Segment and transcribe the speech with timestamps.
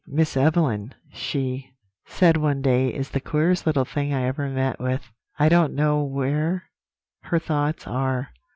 [0.07, 1.69] "'Miss Evelyn,' she
[2.07, 6.01] said one day, 'is the queerest little thing I ever met with; I don't know
[6.01, 6.63] where
[7.25, 8.31] her thoughts are.